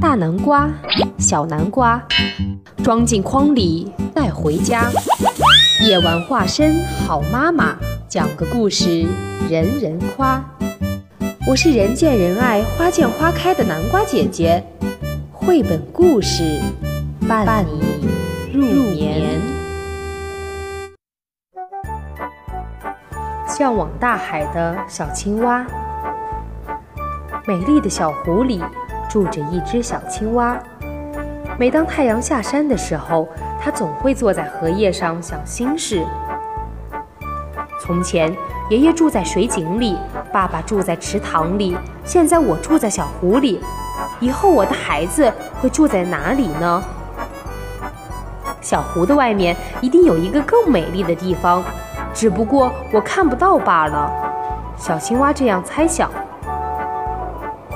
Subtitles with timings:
[0.00, 0.70] 大南瓜，
[1.18, 2.00] 小南瓜，
[2.84, 4.88] 装进筐里带回家。
[5.84, 9.06] 夜晚化身好妈妈，讲个故事
[9.50, 10.40] 人人夸。
[11.48, 14.64] 我是人见人爱、花见花开的南瓜姐姐。
[15.32, 16.60] 绘本故事
[17.26, 18.08] 伴你
[18.56, 19.40] 入眠。
[23.48, 25.66] 向往大海的小青蛙，
[27.48, 28.62] 美丽的小湖里。
[29.08, 30.58] 住着一只小青蛙。
[31.58, 33.28] 每当太阳下山的时候，
[33.60, 36.04] 它总会坐在荷叶上想心事。
[37.80, 38.32] 从前，
[38.70, 39.96] 爷爷住在水井里，
[40.32, 43.60] 爸爸住在池塘里，现在我住在小湖里。
[44.20, 46.82] 以后我的孩子会住在哪里呢？
[48.60, 51.62] 小湖的外面一定有一个更美丽的地方，
[52.12, 54.12] 只不过我看不到罢了。
[54.76, 56.10] 小青蛙这样猜想。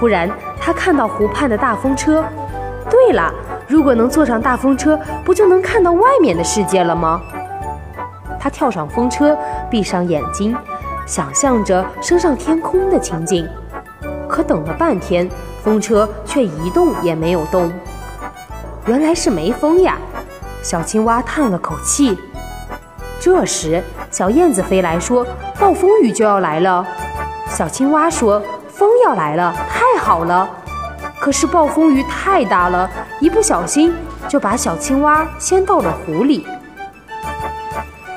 [0.00, 2.24] 忽然，他看到湖畔的大风车。
[2.88, 3.30] 对了，
[3.68, 7.20] 如果能坐上大风车，不就能看到外面的世界了吗？
[8.40, 9.36] 他跳上风车，
[9.70, 10.56] 闭上眼睛，
[11.04, 13.46] 想象着升上天空的情景。
[14.26, 15.28] 可等了半天，
[15.62, 17.70] 风车却一动也没有动。
[18.86, 19.98] 原来是没风呀！
[20.62, 22.18] 小青蛙叹了口气。
[23.20, 25.26] 这时，小燕子飞来说
[25.60, 26.86] ：“暴风雨就要来了。”
[27.46, 28.42] 小青蛙说。
[28.80, 30.48] 风要来了，太好了！
[31.20, 32.88] 可是暴风雨太大了，
[33.20, 33.94] 一不小心
[34.26, 36.46] 就把小青蛙掀到了湖里。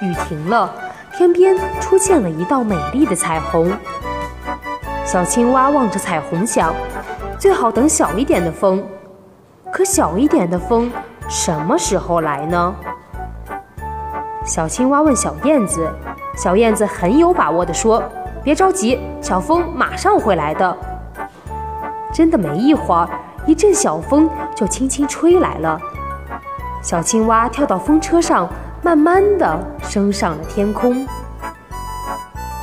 [0.00, 0.68] 雨停了，
[1.12, 3.72] 天边出现了一道美丽的彩虹。
[5.04, 6.74] 小青蛙望着彩虹想：
[7.38, 8.84] 最好等小一点的风。
[9.70, 10.90] 可小一点的风
[11.28, 12.74] 什么时候来呢？
[14.44, 15.88] 小青蛙问小燕子，
[16.36, 18.02] 小燕子很有把握地说。
[18.48, 20.74] 别着急，小风马上会来的。
[22.10, 23.06] 真的没一会儿，
[23.44, 25.78] 一阵小风就轻轻吹来了。
[26.82, 28.48] 小青蛙跳到风车上，
[28.80, 31.06] 慢慢的升上了天空。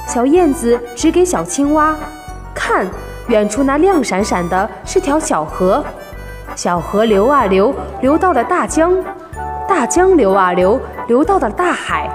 [0.08, 1.96] 小燕子指给小青蛙
[2.56, 2.88] 看，
[3.28, 5.86] 远处那亮闪闪的是条小河，
[6.56, 8.90] 小河流啊流，流到了大江；
[9.68, 12.10] 大江流啊流，流到了大海；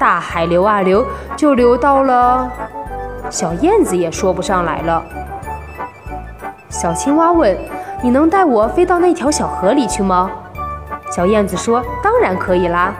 [0.00, 1.06] 大海流啊流，
[1.36, 2.50] 就流到了。
[3.30, 5.02] 小燕子也说不上来了。
[6.68, 7.56] 小青蛙问
[8.02, 10.30] ：“你能带我飞到那条小河里去吗？”
[11.10, 12.94] 小燕子说：“当然可以啦。”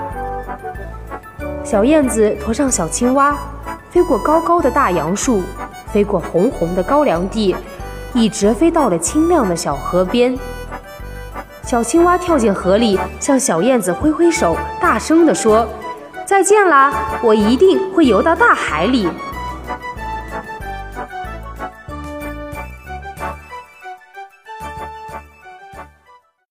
[1.62, 3.36] 小燕子驮上小青蛙，
[3.90, 5.42] 飞过高高的大杨树，
[5.92, 7.54] 飞过红红的高粱地，
[8.14, 10.36] 一直飞到了清亮的小河边。
[11.62, 15.66] 小青蛙跳进河里，向小燕子挥挥手，大声地说
[16.24, 16.92] ：“再见啦！
[17.22, 19.08] 我一定会游到大海里。”